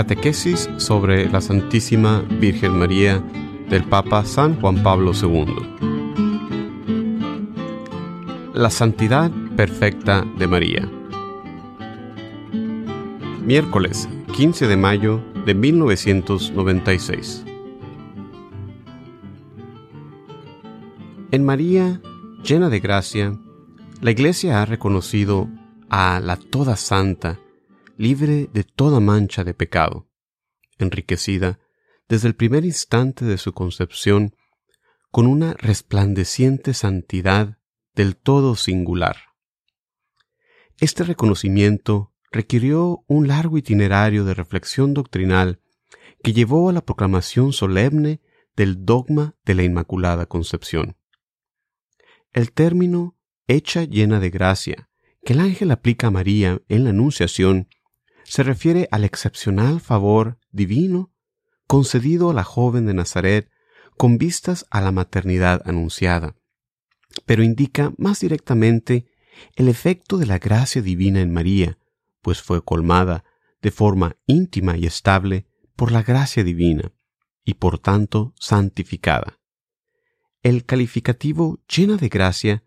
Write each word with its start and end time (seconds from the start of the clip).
Catequesis 0.00 0.70
sobre 0.78 1.28
la 1.28 1.42
Santísima 1.42 2.24
Virgen 2.40 2.72
María 2.72 3.22
del 3.68 3.84
Papa 3.84 4.24
San 4.24 4.58
Juan 4.58 4.82
Pablo 4.82 5.12
II. 5.12 5.44
La 8.54 8.70
Santidad 8.70 9.30
Perfecta 9.56 10.24
de 10.38 10.46
María. 10.46 10.90
Miércoles 13.44 14.08
15 14.34 14.68
de 14.68 14.76
mayo 14.78 15.22
de 15.44 15.54
1996. 15.54 17.44
En 21.30 21.44
María, 21.44 22.00
llena 22.42 22.70
de 22.70 22.80
gracia, 22.80 23.38
la 24.00 24.10
Iglesia 24.12 24.62
ha 24.62 24.64
reconocido 24.64 25.50
a 25.90 26.20
la 26.20 26.36
Toda 26.36 26.76
Santa, 26.76 27.38
libre 28.00 28.48
de 28.54 28.64
toda 28.64 28.98
mancha 28.98 29.44
de 29.44 29.52
pecado, 29.52 30.08
enriquecida 30.78 31.60
desde 32.08 32.28
el 32.28 32.34
primer 32.34 32.64
instante 32.64 33.26
de 33.26 33.36
su 33.36 33.52
concepción 33.52 34.34
con 35.10 35.26
una 35.26 35.52
resplandeciente 35.52 36.72
santidad 36.72 37.58
del 37.94 38.16
todo 38.16 38.56
singular. 38.56 39.16
Este 40.78 41.04
reconocimiento 41.04 42.14
requirió 42.32 43.04
un 43.06 43.28
largo 43.28 43.58
itinerario 43.58 44.24
de 44.24 44.32
reflexión 44.32 44.94
doctrinal 44.94 45.60
que 46.22 46.32
llevó 46.32 46.70
a 46.70 46.72
la 46.72 46.80
proclamación 46.80 47.52
solemne 47.52 48.22
del 48.56 48.86
dogma 48.86 49.36
de 49.44 49.56
la 49.56 49.62
Inmaculada 49.62 50.24
Concepción. 50.24 50.96
El 52.32 52.52
término 52.52 53.18
hecha 53.46 53.84
llena 53.84 54.20
de 54.20 54.30
gracia 54.30 54.88
que 55.22 55.34
el 55.34 55.40
ángel 55.40 55.70
aplica 55.70 56.06
a 56.06 56.10
María 56.10 56.62
en 56.68 56.84
la 56.84 56.90
Anunciación 56.90 57.68
se 58.30 58.44
refiere 58.44 58.86
al 58.92 59.02
excepcional 59.02 59.80
favor 59.80 60.38
divino 60.52 61.12
concedido 61.66 62.30
a 62.30 62.34
la 62.34 62.44
joven 62.44 62.86
de 62.86 62.94
Nazaret 62.94 63.50
con 63.96 64.18
vistas 64.18 64.66
a 64.70 64.80
la 64.80 64.92
maternidad 64.92 65.62
anunciada, 65.64 66.36
pero 67.26 67.42
indica 67.42 67.92
más 67.98 68.20
directamente 68.20 69.06
el 69.56 69.68
efecto 69.68 70.16
de 70.16 70.26
la 70.26 70.38
gracia 70.38 70.80
divina 70.80 71.20
en 71.20 71.32
María, 71.32 71.76
pues 72.22 72.40
fue 72.40 72.62
colmada 72.62 73.24
de 73.62 73.72
forma 73.72 74.16
íntima 74.26 74.76
y 74.76 74.86
estable 74.86 75.48
por 75.74 75.90
la 75.90 76.04
gracia 76.04 76.44
divina, 76.44 76.92
y 77.44 77.54
por 77.54 77.80
tanto 77.80 78.32
santificada. 78.38 79.40
El 80.44 80.64
calificativo 80.64 81.58
llena 81.66 81.96
de 81.96 82.08
gracia 82.08 82.62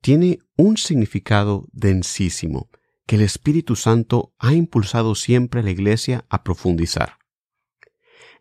tiene 0.00 0.38
un 0.56 0.76
significado 0.76 1.66
densísimo 1.72 2.70
que 3.08 3.16
el 3.16 3.22
Espíritu 3.22 3.74
Santo 3.74 4.34
ha 4.38 4.52
impulsado 4.52 5.14
siempre 5.14 5.60
a 5.60 5.62
la 5.62 5.70
Iglesia 5.70 6.26
a 6.28 6.44
profundizar. 6.44 7.16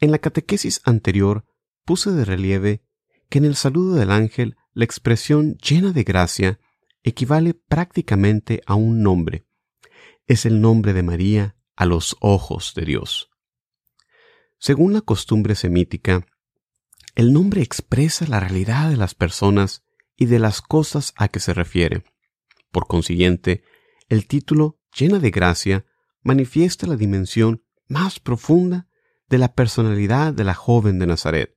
En 0.00 0.10
la 0.10 0.18
catequesis 0.18 0.82
anterior 0.84 1.46
puse 1.86 2.12
de 2.12 2.26
relieve 2.26 2.84
que 3.30 3.38
en 3.38 3.46
el 3.46 3.56
saludo 3.56 3.94
del 3.94 4.10
ángel 4.10 4.58
la 4.74 4.84
expresión 4.84 5.56
llena 5.56 5.92
de 5.92 6.04
gracia 6.04 6.60
equivale 7.02 7.54
prácticamente 7.54 8.60
a 8.66 8.74
un 8.74 9.02
nombre. 9.02 9.46
Es 10.26 10.44
el 10.44 10.60
nombre 10.60 10.92
de 10.92 11.04
María 11.04 11.56
a 11.74 11.86
los 11.86 12.18
ojos 12.20 12.74
de 12.76 12.84
Dios. 12.84 13.30
Según 14.58 14.92
la 14.92 15.00
costumbre 15.00 15.54
semítica, 15.54 16.26
el 17.14 17.32
nombre 17.32 17.62
expresa 17.62 18.26
la 18.26 18.40
realidad 18.40 18.90
de 18.90 18.98
las 18.98 19.14
personas 19.14 19.84
y 20.18 20.26
de 20.26 20.38
las 20.38 20.60
cosas 20.60 21.14
a 21.16 21.28
que 21.28 21.40
se 21.40 21.54
refiere. 21.54 22.04
Por 22.70 22.86
consiguiente, 22.86 23.64
el 24.10 24.26
título 24.26 24.78
Llena 24.94 25.20
de 25.20 25.30
Gracia 25.30 25.86
manifiesta 26.22 26.86
la 26.86 26.96
dimensión 26.96 27.64
más 27.88 28.20
profunda 28.20 28.88
de 29.28 29.38
la 29.38 29.54
personalidad 29.54 30.34
de 30.34 30.44
la 30.44 30.52
joven 30.54 30.98
de 30.98 31.06
Nazaret. 31.06 31.56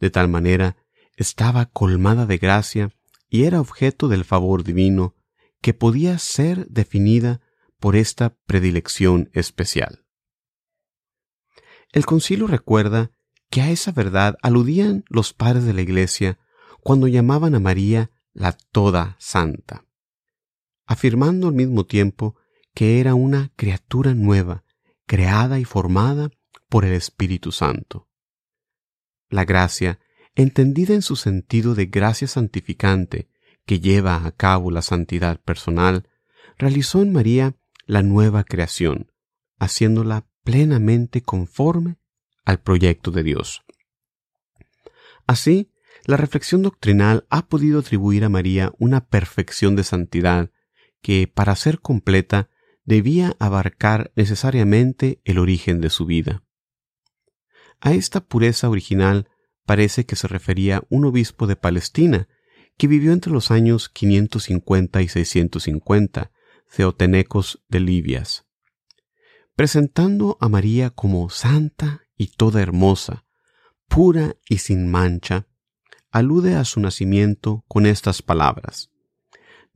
De 0.00 0.08
tal 0.08 0.28
manera, 0.28 0.76
estaba 1.16 1.66
colmada 1.66 2.26
de 2.26 2.38
gracia 2.38 2.90
y 3.28 3.42
era 3.42 3.60
objeto 3.60 4.06
del 4.06 4.24
favor 4.24 4.62
divino 4.62 5.16
que 5.60 5.74
podía 5.74 6.16
ser 6.18 6.68
definida 6.68 7.40
por 7.80 7.96
esta 7.96 8.36
predilección 8.46 9.28
especial. 9.32 10.06
El 11.90 12.06
concilio 12.06 12.46
recuerda 12.46 13.10
que 13.50 13.62
a 13.62 13.70
esa 13.70 13.90
verdad 13.90 14.36
aludían 14.42 15.04
los 15.08 15.32
padres 15.32 15.64
de 15.64 15.72
la 15.72 15.82
Iglesia 15.82 16.38
cuando 16.82 17.08
llamaban 17.08 17.56
a 17.56 17.60
María 17.60 18.12
la 18.32 18.52
Toda 18.52 19.16
Santa, 19.18 19.87
afirmando 20.88 21.48
al 21.48 21.54
mismo 21.54 21.84
tiempo 21.84 22.34
que 22.74 22.98
era 22.98 23.14
una 23.14 23.52
criatura 23.56 24.14
nueva, 24.14 24.64
creada 25.06 25.60
y 25.60 25.64
formada 25.64 26.30
por 26.68 26.86
el 26.86 26.94
Espíritu 26.94 27.52
Santo. 27.52 28.08
La 29.28 29.44
gracia, 29.44 30.00
entendida 30.34 30.94
en 30.94 31.02
su 31.02 31.16
sentido 31.16 31.74
de 31.74 31.86
gracia 31.86 32.26
santificante 32.26 33.28
que 33.66 33.80
lleva 33.80 34.24
a 34.26 34.32
cabo 34.32 34.70
la 34.70 34.80
santidad 34.80 35.40
personal, 35.42 36.08
realizó 36.56 37.02
en 37.02 37.12
María 37.12 37.54
la 37.84 38.02
nueva 38.02 38.44
creación, 38.44 39.12
haciéndola 39.58 40.26
plenamente 40.42 41.20
conforme 41.20 41.98
al 42.46 42.60
proyecto 42.60 43.10
de 43.10 43.24
Dios. 43.24 43.62
Así, 45.26 45.70
la 46.06 46.16
reflexión 46.16 46.62
doctrinal 46.62 47.26
ha 47.28 47.46
podido 47.46 47.80
atribuir 47.80 48.24
a 48.24 48.30
María 48.30 48.72
una 48.78 49.04
perfección 49.04 49.76
de 49.76 49.84
santidad 49.84 50.50
que, 51.02 51.26
para 51.26 51.56
ser 51.56 51.80
completa, 51.80 52.50
debía 52.84 53.36
abarcar 53.38 54.12
necesariamente 54.16 55.20
el 55.24 55.38
origen 55.38 55.80
de 55.80 55.90
su 55.90 56.06
vida. 56.06 56.42
A 57.80 57.92
esta 57.92 58.20
pureza 58.20 58.68
original 58.68 59.28
parece 59.66 60.06
que 60.06 60.16
se 60.16 60.28
refería 60.28 60.82
un 60.88 61.04
obispo 61.04 61.46
de 61.46 61.56
Palestina, 61.56 62.28
que 62.78 62.86
vivió 62.86 63.12
entre 63.12 63.32
los 63.32 63.50
años 63.50 63.88
550 63.88 65.02
y 65.02 65.08
650, 65.08 66.32
Ceotenecos 66.70 67.62
de 67.68 67.80
Libias, 67.80 68.46
presentando 69.54 70.38
a 70.40 70.48
María 70.48 70.90
como 70.90 71.28
santa 71.30 72.02
y 72.16 72.28
toda 72.28 72.62
hermosa, 72.62 73.26
pura 73.88 74.36
y 74.48 74.58
sin 74.58 74.88
mancha, 74.88 75.46
alude 76.10 76.54
a 76.54 76.64
su 76.64 76.80
nacimiento 76.80 77.64
con 77.68 77.86
estas 77.86 78.22
palabras. 78.22 78.90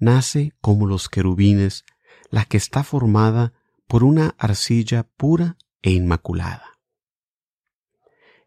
Nace 0.03 0.53
como 0.61 0.89
los 0.89 1.09
querubines, 1.09 1.85
la 2.29 2.45
que 2.45 2.57
está 2.57 2.83
formada 2.83 3.53
por 3.87 4.03
una 4.03 4.35
arcilla 4.37 5.05
pura 5.05 5.57
e 5.81 5.93
inmaculada. 5.93 6.81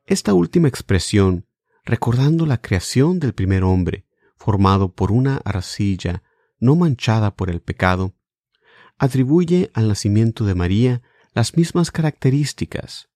Esta 0.05 0.33
última 0.33 0.67
expresión, 0.67 1.47
recordando 1.85 2.45
la 2.45 2.61
creación 2.61 3.21
del 3.21 3.31
primer 3.31 3.63
hombre, 3.63 4.05
formado 4.35 4.91
por 4.95 5.13
una 5.13 5.37
arcilla 5.45 6.23
no 6.59 6.75
manchada 6.75 7.37
por 7.37 7.49
el 7.49 7.61
pecado, 7.61 8.13
atribuye 8.97 9.71
al 9.73 9.87
nacimiento 9.87 10.43
de 10.43 10.55
María 10.55 11.03
las 11.33 11.55
mismas 11.55 11.89
características. 11.89 13.07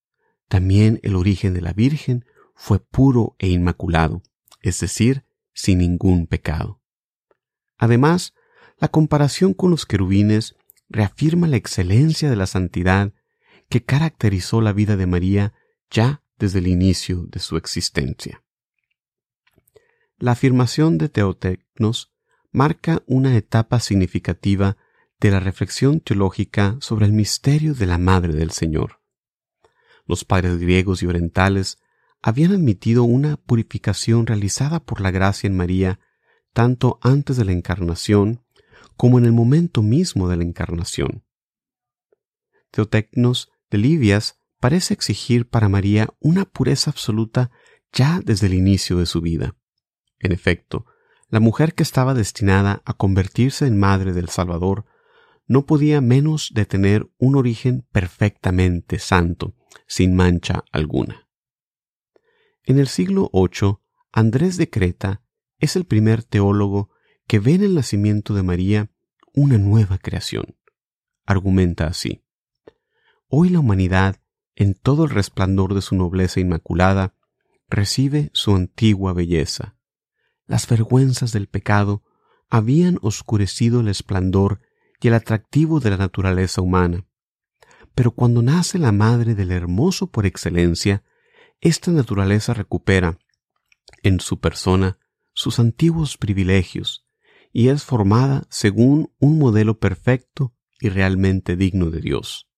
También 0.47 1.01
el 1.03 1.17
origen 1.17 1.53
de 1.53 1.59
la 1.59 1.73
Virgen 1.73 2.23
fue 2.55 2.79
puro 2.79 3.35
e 3.37 3.49
inmaculado, 3.49 4.23
es 4.61 4.79
decir, 4.79 5.25
sin 5.51 5.79
ningún 5.79 6.25
pecado. 6.25 6.78
Además, 7.79 8.33
la 8.77 8.89
comparación 8.89 9.53
con 9.53 9.71
los 9.71 9.85
querubines 9.85 10.55
reafirma 10.89 11.47
la 11.47 11.57
excelencia 11.57 12.29
de 12.29 12.35
la 12.35 12.45
santidad 12.45 13.13
que 13.69 13.83
caracterizó 13.83 14.61
la 14.61 14.73
vida 14.73 14.97
de 14.97 15.07
María 15.07 15.53
ya 15.89 16.21
desde 16.37 16.59
el 16.59 16.67
inicio 16.67 17.25
de 17.29 17.39
su 17.39 17.57
existencia. 17.57 18.43
La 20.17 20.31
afirmación 20.31 20.97
de 20.97 21.09
Teotecnos 21.09 22.11
marca 22.51 23.01
una 23.07 23.35
etapa 23.37 23.79
significativa 23.79 24.77
de 25.19 25.31
la 25.31 25.39
reflexión 25.39 25.99
teológica 26.01 26.77
sobre 26.81 27.05
el 27.05 27.13
misterio 27.13 27.73
de 27.73 27.85
la 27.85 27.97
Madre 27.97 28.33
del 28.33 28.51
Señor. 28.51 29.01
Los 30.05 30.25
padres 30.25 30.57
griegos 30.57 31.03
y 31.03 31.05
orientales 31.05 31.77
habían 32.21 32.51
admitido 32.51 33.03
una 33.03 33.37
purificación 33.37 34.25
realizada 34.25 34.79
por 34.79 34.99
la 34.99 35.11
gracia 35.11 35.47
en 35.47 35.55
María 35.55 35.99
tanto 36.53 36.99
antes 37.01 37.37
de 37.37 37.45
la 37.45 37.51
encarnación 37.51 38.43
como 38.95 39.17
en 39.17 39.25
el 39.25 39.31
momento 39.31 39.81
mismo 39.81 40.27
de 40.27 40.37
la 40.37 40.43
encarnación. 40.43 41.23
Teotecnos 42.71 43.49
de 43.69 43.77
Livias 43.77 44.39
parece 44.59 44.93
exigir 44.93 45.47
para 45.47 45.69
María 45.69 46.09
una 46.19 46.45
pureza 46.45 46.91
absoluta 46.91 47.51
ya 47.93 48.21
desde 48.23 48.47
el 48.47 48.53
inicio 48.53 48.97
de 48.97 49.05
su 49.05 49.21
vida. 49.21 49.55
En 50.19 50.31
efecto, 50.31 50.85
la 51.29 51.39
mujer 51.39 51.73
que 51.73 51.83
estaba 51.83 52.13
destinada 52.13 52.81
a 52.85 52.93
convertirse 52.93 53.67
en 53.67 53.77
madre 53.77 54.13
del 54.13 54.29
Salvador 54.29 54.85
no 55.47 55.65
podía 55.65 56.01
menos 56.01 56.51
de 56.53 56.65
tener 56.65 57.09
un 57.17 57.35
origen 57.35 57.87
perfectamente 57.91 58.99
santo, 58.99 59.55
sin 59.87 60.15
mancha 60.15 60.63
alguna. 60.71 61.27
En 62.63 62.77
el 62.77 62.87
siglo 62.87 63.31
VIII, 63.33 63.77
Andrés 64.11 64.57
de 64.57 64.69
Creta 64.69 65.23
es 65.59 65.75
el 65.75 65.85
primer 65.85 66.23
teólogo 66.23 66.89
que 67.27 67.39
ve 67.39 67.53
en 67.53 67.63
el 67.63 67.75
nacimiento 67.75 68.33
de 68.33 68.43
María 68.43 68.91
una 69.33 69.57
nueva 69.57 69.97
creación. 69.97 70.57
Argumenta 71.25 71.87
así. 71.87 72.23
Hoy 73.27 73.49
la 73.49 73.59
humanidad 73.59 74.19
en 74.59 74.73
todo 74.73 75.05
el 75.05 75.09
resplandor 75.09 75.73
de 75.73 75.81
su 75.81 75.95
nobleza 75.95 76.41
inmaculada, 76.41 77.15
recibe 77.69 78.29
su 78.33 78.53
antigua 78.53 79.13
belleza. 79.13 79.77
Las 80.47 80.67
vergüenzas 80.67 81.31
del 81.31 81.47
pecado 81.47 82.03
habían 82.49 82.99
oscurecido 83.01 83.79
el 83.79 83.87
esplendor 83.87 84.59
y 84.99 85.07
el 85.07 85.13
atractivo 85.13 85.79
de 85.79 85.91
la 85.91 85.97
naturaleza 85.97 86.61
humana. 86.61 87.05
Pero 87.95 88.11
cuando 88.11 88.41
nace 88.41 88.79
la 88.79 88.91
madre 88.91 89.33
del 89.33 89.51
hermoso 89.51 90.07
por 90.07 90.25
excelencia, 90.25 91.03
esta 91.61 91.91
naturaleza 91.91 92.53
recupera, 92.53 93.17
en 94.03 94.19
su 94.19 94.41
persona, 94.41 94.97
sus 95.39 95.57
antiguos 95.57 96.17
privilegios, 96.17 97.05
y 97.53 97.69
es 97.69 97.85
formada 97.85 98.45
según 98.49 99.13
un 99.19 99.39
modelo 99.39 99.79
perfecto 99.79 100.53
y 100.81 100.89
realmente 100.89 101.55
digno 101.55 101.91
de 101.91 102.01
Dios. 102.01 102.49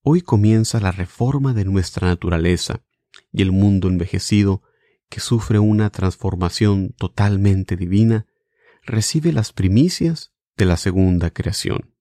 Hoy 0.00 0.22
comienza 0.22 0.80
la 0.80 0.92
reforma 0.92 1.52
de 1.52 1.66
nuestra 1.66 2.08
naturaleza, 2.08 2.86
y 3.32 3.42
el 3.42 3.52
mundo 3.52 3.88
envejecido, 3.88 4.62
que 5.10 5.20
sufre 5.20 5.58
una 5.58 5.90
transformación 5.90 6.94
totalmente 6.96 7.76
divina, 7.76 8.26
recibe 8.82 9.30
las 9.34 9.52
primicias 9.52 10.32
de 10.56 10.64
la 10.64 10.78
segunda 10.78 11.32
creación. 11.32 11.94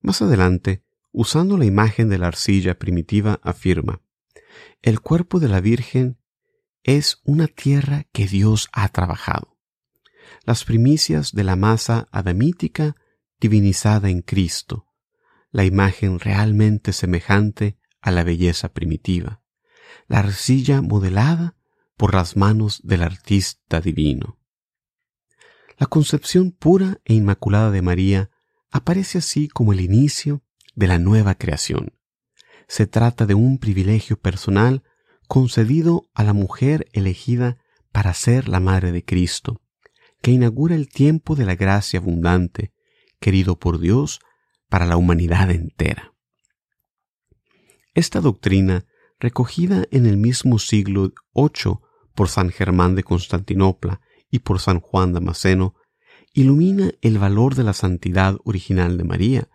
Más 0.00 0.20
adelante, 0.20 0.82
usando 1.12 1.56
la 1.58 1.64
imagen 1.64 2.08
de 2.08 2.18
la 2.18 2.26
arcilla 2.26 2.76
primitiva, 2.76 3.38
afirma, 3.44 4.02
el 4.82 4.98
cuerpo 4.98 5.38
de 5.38 5.46
la 5.46 5.60
Virgen 5.60 6.18
es 6.84 7.20
una 7.24 7.48
tierra 7.48 8.06
que 8.12 8.28
Dios 8.28 8.68
ha 8.72 8.88
trabajado. 8.90 9.56
Las 10.44 10.64
primicias 10.64 11.32
de 11.32 11.42
la 11.42 11.56
masa 11.56 12.06
adamítica 12.12 12.94
divinizada 13.40 14.10
en 14.10 14.20
Cristo, 14.20 14.86
la 15.50 15.64
imagen 15.64 16.20
realmente 16.20 16.92
semejante 16.92 17.78
a 18.00 18.10
la 18.10 18.22
belleza 18.22 18.72
primitiva, 18.72 19.42
la 20.08 20.18
arcilla 20.18 20.82
modelada 20.82 21.56
por 21.96 22.14
las 22.14 22.36
manos 22.36 22.80
del 22.84 23.02
artista 23.02 23.80
divino. 23.80 24.38
La 25.78 25.86
concepción 25.86 26.52
pura 26.52 27.00
e 27.04 27.14
inmaculada 27.14 27.70
de 27.70 27.82
María 27.82 28.30
aparece 28.70 29.18
así 29.18 29.48
como 29.48 29.72
el 29.72 29.80
inicio 29.80 30.42
de 30.74 30.86
la 30.86 30.98
nueva 30.98 31.36
creación. 31.36 31.98
Se 32.68 32.86
trata 32.86 33.24
de 33.24 33.34
un 33.34 33.58
privilegio 33.58 34.18
personal 34.20 34.82
concedido 35.26 36.08
a 36.14 36.24
la 36.24 36.32
mujer 36.32 36.86
elegida 36.92 37.58
para 37.92 38.14
ser 38.14 38.48
la 38.48 38.60
Madre 38.60 38.92
de 38.92 39.04
Cristo, 39.04 39.60
que 40.20 40.30
inaugura 40.30 40.74
el 40.74 40.88
tiempo 40.88 41.36
de 41.36 41.44
la 41.44 41.54
gracia 41.54 42.00
abundante, 42.00 42.72
querido 43.20 43.58
por 43.58 43.78
Dios 43.78 44.20
para 44.68 44.86
la 44.86 44.96
humanidad 44.96 45.50
entera. 45.50 46.12
Esta 47.94 48.20
doctrina, 48.20 48.86
recogida 49.20 49.86
en 49.90 50.06
el 50.06 50.16
mismo 50.16 50.58
siglo 50.58 51.12
VIII 51.34 51.78
por 52.14 52.28
San 52.28 52.50
Germán 52.50 52.94
de 52.94 53.04
Constantinopla 53.04 54.00
y 54.30 54.40
por 54.40 54.60
San 54.60 54.80
Juan 54.80 55.12
Damasceno, 55.12 55.74
ilumina 56.32 56.90
el 57.00 57.18
valor 57.18 57.54
de 57.54 57.62
la 57.62 57.72
santidad 57.72 58.36
original 58.44 58.98
de 58.98 59.04
María, 59.04 59.48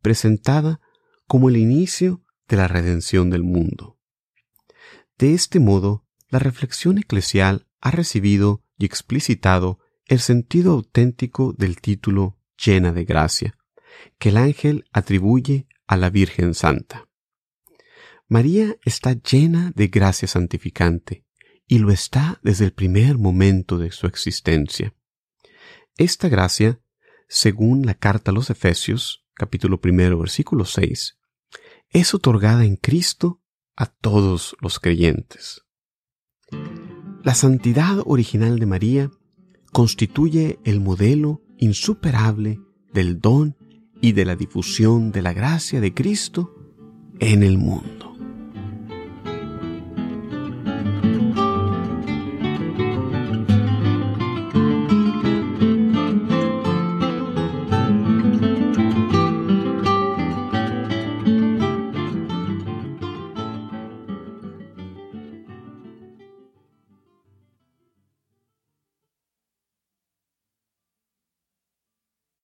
presentada 0.00 0.80
como 1.26 1.48
el 1.48 1.56
inicio 1.56 2.22
de 2.48 2.56
la 2.56 2.68
redención 2.68 3.30
del 3.30 3.42
mundo. 3.42 3.99
De 5.20 5.34
este 5.34 5.60
modo, 5.60 6.06
la 6.30 6.38
reflexión 6.38 6.96
eclesial 6.96 7.66
ha 7.82 7.90
recibido 7.90 8.64
y 8.78 8.86
explicitado 8.86 9.78
el 10.06 10.18
sentido 10.18 10.72
auténtico 10.72 11.52
del 11.52 11.78
título 11.78 12.38
llena 12.56 12.90
de 12.92 13.04
gracia, 13.04 13.54
que 14.18 14.30
el 14.30 14.38
ángel 14.38 14.86
atribuye 14.92 15.66
a 15.86 15.98
la 15.98 16.08
Virgen 16.08 16.54
Santa. 16.54 17.06
María 18.28 18.76
está 18.82 19.12
llena 19.12 19.72
de 19.76 19.88
gracia 19.88 20.26
santificante, 20.26 21.26
y 21.66 21.80
lo 21.80 21.92
está 21.92 22.40
desde 22.42 22.64
el 22.64 22.72
primer 22.72 23.18
momento 23.18 23.76
de 23.76 23.92
su 23.92 24.06
existencia. 24.06 24.94
Esta 25.98 26.30
gracia, 26.30 26.80
según 27.28 27.84
la 27.84 27.92
carta 27.92 28.30
a 28.30 28.34
los 28.34 28.48
Efesios, 28.48 29.26
capítulo 29.34 29.82
primero, 29.82 30.18
versículo 30.18 30.64
6, 30.64 31.18
es 31.90 32.14
otorgada 32.14 32.64
en 32.64 32.76
Cristo 32.76 33.39
a 33.80 33.86
todos 33.86 34.54
los 34.60 34.78
creyentes. 34.78 35.62
La 37.24 37.34
santidad 37.34 38.02
original 38.04 38.58
de 38.58 38.66
María 38.66 39.10
constituye 39.72 40.58
el 40.64 40.80
modelo 40.80 41.40
insuperable 41.56 42.60
del 42.92 43.20
don 43.20 43.56
y 44.02 44.12
de 44.12 44.26
la 44.26 44.36
difusión 44.36 45.12
de 45.12 45.22
la 45.22 45.32
gracia 45.32 45.80
de 45.80 45.94
Cristo 45.94 46.54
en 47.20 47.42
el 47.42 47.56
mundo. 47.56 48.09